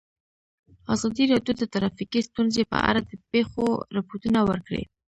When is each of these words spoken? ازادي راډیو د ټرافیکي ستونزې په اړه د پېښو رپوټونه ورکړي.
ازادي 0.93 1.23
راډیو 1.33 1.53
د 1.57 1.63
ټرافیکي 1.73 2.19
ستونزې 2.29 2.63
په 2.71 2.77
اړه 2.89 2.99
د 3.03 3.11
پېښو 3.31 3.65
رپوټونه 3.97 4.39
ورکړي. 4.49 4.83